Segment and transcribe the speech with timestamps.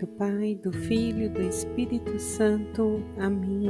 [0.00, 3.02] do Pai, do Filho e do Espírito Santo.
[3.18, 3.68] Amém.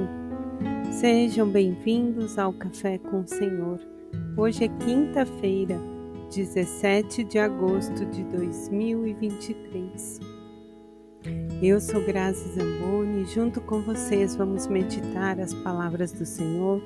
[0.92, 3.80] Sejam bem-vindos ao Café com o Senhor.
[4.36, 5.76] Hoje é quinta-feira,
[6.32, 10.20] 17 de agosto de 2023.
[11.60, 16.80] Eu sou Grazi Zamboni e junto com vocês vamos meditar as palavras do Senhor,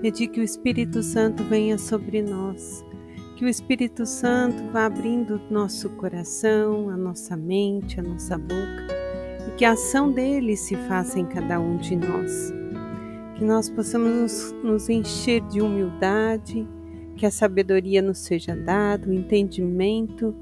[0.00, 2.82] pedir que o Espírito Santo venha sobre nós
[3.36, 8.86] que o Espírito Santo vá abrindo nosso coração, a nossa mente, a nossa boca
[9.48, 12.52] e que a ação dele se faça em cada um de nós.
[13.36, 16.66] Que nós possamos nos encher de humildade,
[17.16, 20.34] que a sabedoria nos seja dada, o entendimento,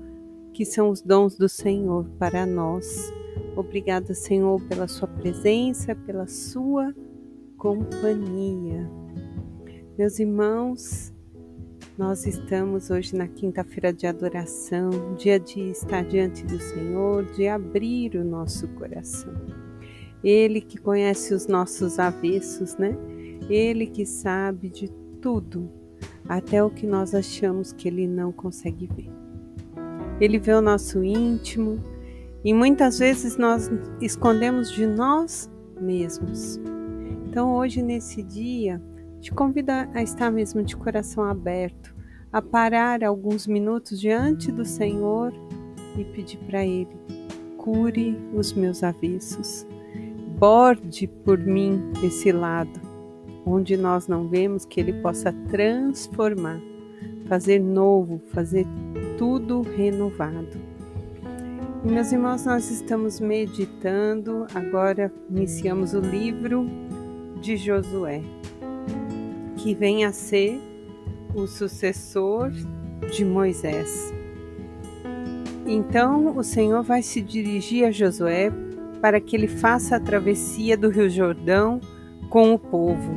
[0.52, 3.11] que são os dons do Senhor para nós.
[3.56, 6.95] Obrigada, Senhor, pela Sua presença, pela Sua
[7.56, 8.91] companhia.
[9.97, 11.11] Meus irmãos,
[11.98, 18.16] nós estamos hoje na quinta-feira de adoração, dia de estar diante do Senhor, de abrir
[18.16, 19.34] o nosso coração.
[20.25, 22.97] Ele que conhece os nossos avessos, né?
[23.50, 24.89] Ele que sabe de
[25.20, 25.70] tudo,
[26.27, 29.11] até o que nós achamos que ele não consegue ver.
[30.19, 31.78] Ele vê o nosso íntimo
[32.42, 36.59] e muitas vezes nós escondemos de nós mesmos.
[37.27, 38.81] Então, hoje, nesse dia,
[39.22, 41.91] te convido a estar mesmo de coração aberto,
[42.33, 45.33] a parar alguns minutos diante do Senhor
[45.98, 46.97] e pedir para Ele:
[47.58, 49.66] cure os meus avessos,
[50.38, 52.80] borde por mim esse lado,
[53.44, 56.60] onde nós não vemos que Ele possa transformar,
[57.27, 58.66] fazer novo, fazer
[59.19, 60.72] tudo renovado.
[61.84, 66.66] E, meus irmãos, nós estamos meditando, agora iniciamos o livro
[67.41, 68.22] de Josué
[69.56, 70.60] que vem a ser
[71.34, 72.50] o sucessor
[73.11, 74.12] de Moisés.
[75.66, 78.50] Então o Senhor vai se dirigir a Josué
[79.00, 81.81] para que ele faça a travessia do Rio Jordão
[82.28, 83.12] com o povo.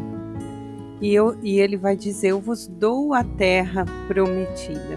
[1.01, 4.95] E, eu, e ele vai dizer: Eu vos dou a terra prometida.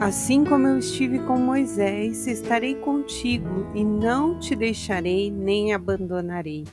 [0.00, 6.64] Assim como eu estive com Moisés, estarei contigo e não te deixarei nem abandonarei.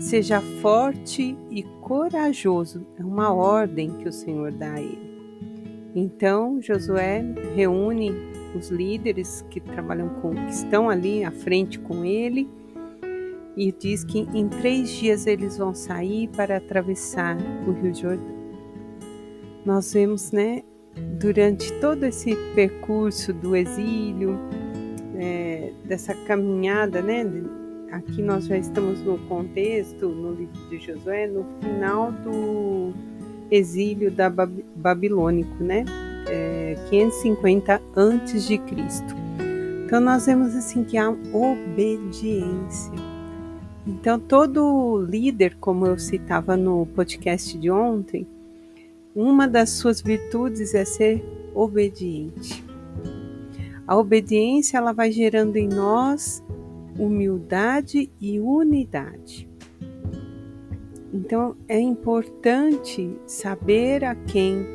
[0.00, 5.12] Seja forte e corajoso, é uma ordem que o Senhor dá a ele.
[5.94, 8.12] Então Josué reúne
[8.54, 12.48] os líderes que trabalham com, que estão ali à frente com ele,
[13.56, 18.42] e diz que em três dias eles vão sair para atravessar o Rio Jordão.
[19.64, 20.62] Nós vemos, né,
[21.18, 24.38] durante todo esse percurso do exílio,
[25.16, 27.24] é, dessa caminhada, né,
[27.92, 32.92] aqui nós já estamos no contexto, no livro de Josué, no final do
[33.50, 35.84] exílio da Bab babilônico, né?
[36.26, 39.14] É, 550 antes de Cristo.
[39.84, 42.92] Então nós vemos assim que há obediência.
[43.86, 48.26] Então todo líder, como eu citava no podcast de ontem,
[49.14, 51.22] uma das suas virtudes é ser
[51.54, 52.64] obediente.
[53.86, 56.42] A obediência ela vai gerando em nós
[56.98, 59.48] humildade e unidade.
[61.12, 64.66] Então é importante saber a quem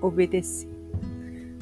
[0.00, 0.68] obedecer.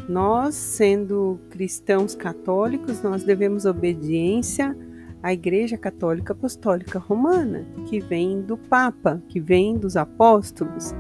[0.08, 4.76] Nós, sendo cristãos católicos, nós devemos obediência
[5.22, 10.94] à Igreja Católica Apostólica Romana, que vem do Papa, que vem dos apóstolos,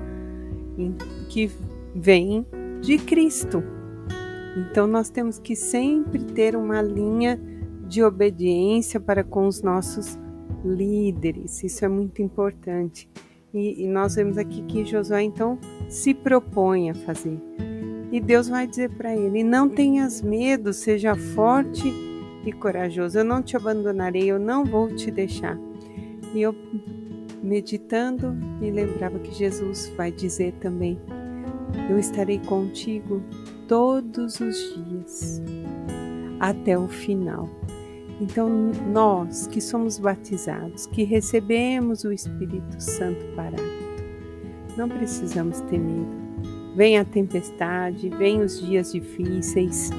[1.28, 1.50] que
[1.94, 2.46] vem
[2.82, 3.62] de Cristo.
[4.56, 7.40] Então nós temos que sempre ter uma linha
[7.88, 10.18] de obediência para com os nossos
[10.64, 11.62] líderes.
[11.64, 13.08] Isso é muito importante.
[13.52, 17.38] E, e nós vemos aqui que Josué então se propõe a fazer.
[18.12, 21.92] E Deus vai dizer para ele: Não tenhas medo, seja forte
[22.44, 23.18] e corajoso.
[23.18, 25.58] Eu não te abandonarei, eu não vou te deixar.
[26.34, 26.54] E eu,
[27.42, 30.98] meditando, me lembrava que Jesus vai dizer também:
[31.90, 33.22] Eu estarei contigo
[33.66, 35.42] todos os dias,
[36.40, 37.48] até o final.
[38.20, 38.48] Então,
[38.92, 44.02] nós que somos batizados, que recebemos o Espírito Santo Paráclito,
[44.76, 46.18] não precisamos ter medo.
[46.74, 49.90] Vem a tempestade, vem os dias difíceis,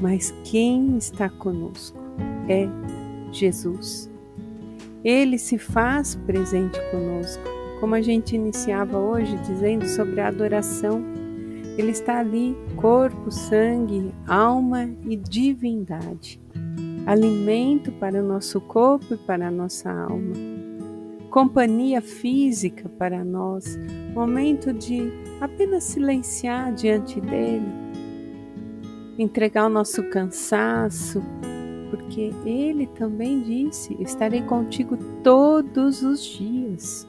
[0.00, 1.98] mas quem está conosco
[2.48, 2.68] é
[3.32, 4.10] Jesus.
[5.02, 7.42] Ele se faz presente conosco,
[7.80, 11.02] como a gente iniciava hoje dizendo sobre a adoração.
[11.76, 16.40] Ele está ali, corpo, sangue, alma e divindade
[17.06, 20.34] alimento para o nosso corpo e para a nossa alma,
[21.30, 23.78] companhia física para nós,
[24.14, 27.66] momento de apenas silenciar diante dele,
[29.18, 31.22] entregar o nosso cansaço,
[31.90, 37.06] porque ele também disse: Estarei contigo todos os dias.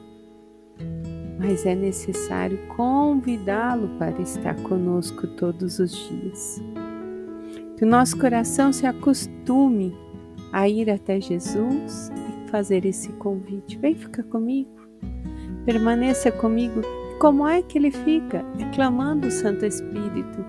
[1.38, 6.62] Mas é necessário convidá-lo para estar conosco todos os dias.
[7.76, 9.94] Que o nosso coração se acostume
[10.52, 13.76] a ir até Jesus e fazer esse convite.
[13.78, 14.70] Vem ficar comigo,
[15.64, 16.80] permaneça comigo.
[17.20, 18.44] Como é que ele fica?
[18.58, 20.44] É clamando o Santo Espírito.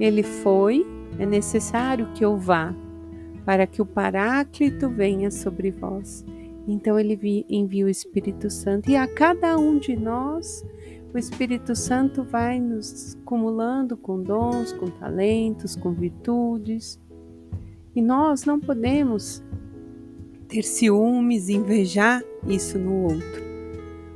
[0.00, 0.84] Ele foi,
[1.18, 2.74] é necessário que eu vá,
[3.44, 6.24] para que o Paráclito venha sobre vós.
[6.66, 10.64] Então ele envia o Espírito Santo e a cada um de nós
[11.14, 17.00] o Espírito Santo vai nos acumulando com dons, com talentos, com virtudes.
[17.94, 19.40] E nós não podemos
[20.48, 23.44] ter ciúmes, invejar isso no outro.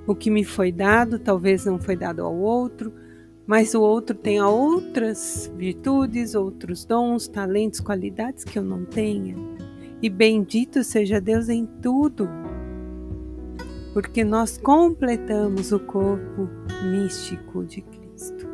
[0.09, 2.93] O que me foi dado talvez não foi dado ao outro,
[3.47, 9.37] mas o outro tem outras virtudes, outros dons, talentos, qualidades que eu não tenha.
[10.03, 12.29] E bendito seja Deus em tudo,
[14.01, 16.49] porque nós completamos o corpo
[16.85, 18.47] místico de Cristo.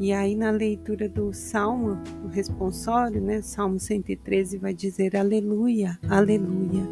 [0.00, 6.82] E aí na leitura do Salmo, o responsório, né, Salmo 113 vai dizer aleluia, aleluia,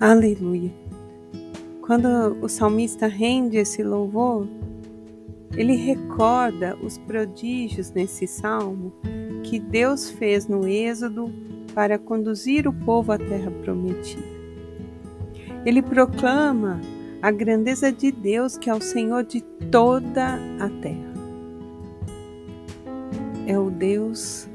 [0.00, 0.74] aleluia.
[1.80, 2.08] Quando
[2.42, 4.48] o salmista rende esse louvor,
[5.56, 8.92] ele recorda os prodígios nesse salmo
[9.44, 11.32] que Deus fez no Êxodo
[11.72, 14.37] para conduzir o povo à terra prometida.
[15.68, 16.80] Ele proclama
[17.20, 21.12] a grandeza de Deus, que é o Senhor de toda a terra.
[23.46, 24.48] É o Deus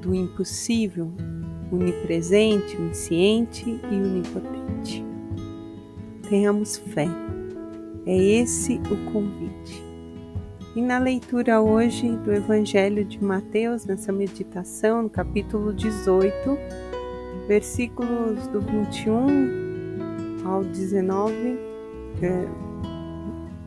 [0.00, 1.10] do impossível,
[1.72, 5.04] onipresente, onisciente e onipotente.
[6.28, 7.08] Tenhamos fé.
[8.06, 9.82] É esse o convite.
[10.76, 16.32] E na leitura hoje do Evangelho de Mateus, nessa meditação, no capítulo 18,
[17.48, 19.71] versículos do 21
[20.44, 21.58] ao 19,
[22.22, 22.48] é,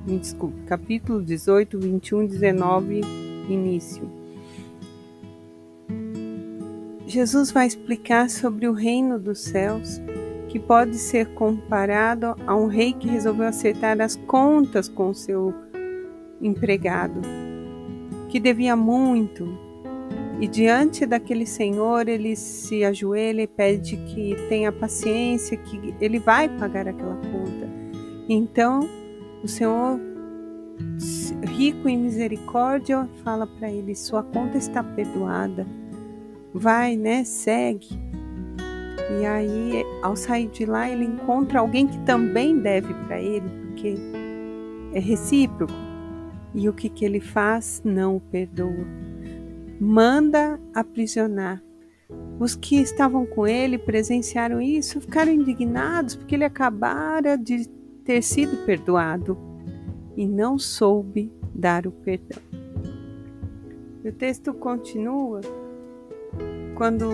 [0.06, 3.02] me desculpe, capítulo 18, 21, 19,
[3.50, 4.10] início.
[7.08, 10.02] Jesus vai explicar sobre o reino dos céus,
[10.50, 15.54] que pode ser comparado a um rei que resolveu acertar as contas com seu
[16.42, 17.22] empregado,
[18.30, 19.65] que devia muito,
[20.40, 26.50] e diante daquele senhor, ele se ajoelha e pede que tenha paciência, que ele vai
[26.50, 27.70] pagar aquela conta.
[28.28, 28.82] Então,
[29.42, 30.00] o Senhor,
[31.44, 35.66] rico em misericórdia, fala para ele: Sua conta está perdoada.
[36.54, 37.24] Vai, né?
[37.24, 37.98] Segue.
[39.22, 43.96] E aí, ao sair de lá, ele encontra alguém que também deve para ele, porque
[44.94, 45.74] é recíproco.
[46.54, 47.82] E o que, que ele faz?
[47.86, 48.86] Não o perdoa
[49.80, 51.62] manda aprisionar.
[52.40, 57.68] Os que estavam com ele presenciaram isso, ficaram indignados porque ele acabara de
[58.04, 59.38] ter sido perdoado
[60.16, 62.42] e não soube dar o perdão.
[64.04, 65.42] O texto continua
[66.76, 67.10] quando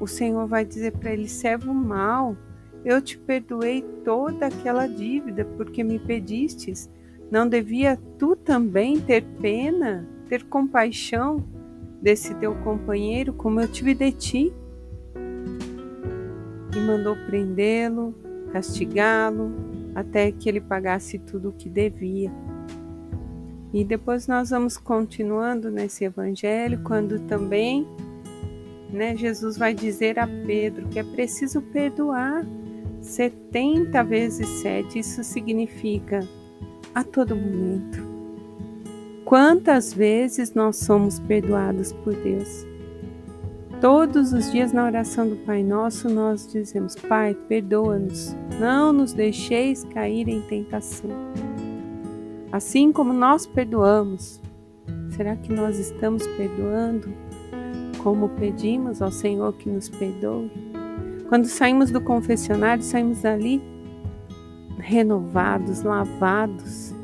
[0.00, 2.36] o Senhor vai dizer para ele: servo mal,
[2.84, 6.90] eu te perdoei toda aquela dívida porque me pedistes.
[7.30, 11.42] Não devia tu também ter pena, ter compaixão
[12.02, 14.52] desse teu companheiro como eu tive de ti.
[16.74, 18.14] E mandou prendê-lo,
[18.52, 19.52] castigá-lo,
[19.94, 22.30] até que ele pagasse tudo o que devia.
[23.72, 27.86] E depois nós vamos continuando nesse evangelho, quando também
[28.90, 32.44] né, Jesus vai dizer a Pedro que é preciso perdoar
[33.00, 34.98] 70 vezes 7.
[34.98, 36.20] Isso significa
[36.94, 38.11] a todo momento
[39.32, 42.66] Quantas vezes nós somos perdoados por Deus?
[43.80, 49.84] Todos os dias na oração do Pai Nosso nós dizemos: Pai, perdoa-nos, não nos deixeis
[49.84, 51.08] cair em tentação.
[52.52, 54.38] Assim como nós perdoamos,
[55.16, 57.10] será que nós estamos perdoando
[58.02, 60.50] como pedimos ao Senhor que nos perdoe?
[61.30, 63.62] Quando saímos do confessionário, saímos dali
[64.76, 66.94] renovados, lavados,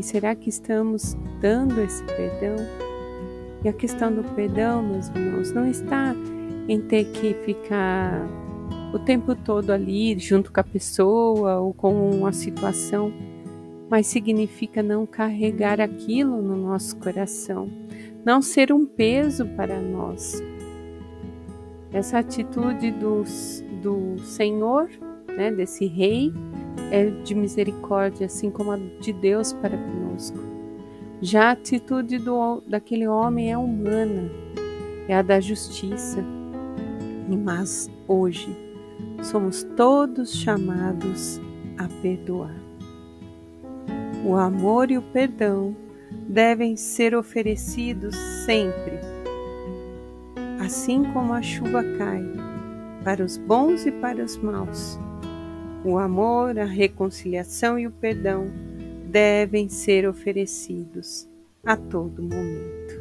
[0.00, 2.56] e será que estamos dando esse perdão?
[3.62, 6.14] E a questão do perdão, meus irmãos, não está
[6.66, 8.26] em ter que ficar
[8.94, 13.12] o tempo todo ali junto com a pessoa ou com a situação,
[13.90, 17.68] mas significa não carregar aquilo no nosso coração,
[18.24, 20.42] não ser um peso para nós.
[21.92, 23.22] Essa atitude do,
[23.82, 24.88] do Senhor,
[25.36, 26.32] né, desse Rei,
[26.90, 30.38] é de misericórdia, assim como a de Deus para conosco.
[31.22, 34.30] Já a atitude do, daquele homem é humana,
[35.06, 36.24] é a da justiça.
[37.28, 38.56] mas hoje
[39.22, 41.40] somos todos chamados
[41.78, 42.54] a perdoar.
[44.24, 45.76] O amor e o perdão
[46.28, 48.98] devem ser oferecidos sempre,
[50.60, 52.22] assim como a chuva cai,
[53.04, 54.98] para os bons e para os maus.
[55.84, 58.48] O amor, a reconciliação e o perdão
[59.06, 61.26] devem ser oferecidos
[61.64, 63.00] a todo momento.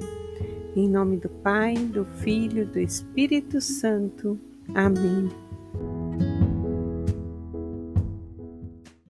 [0.75, 4.39] Em nome do Pai, do Filho do Espírito Santo.
[4.73, 5.29] Amém.